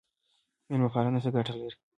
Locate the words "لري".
1.59-1.77